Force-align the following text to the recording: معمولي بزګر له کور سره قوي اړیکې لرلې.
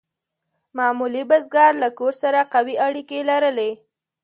معمولي 0.77 1.23
بزګر 1.29 1.71
له 1.81 1.89
کور 1.97 2.13
سره 2.21 2.39
قوي 2.53 2.75
اړیکې 2.87 3.19
لرلې. 3.29 3.71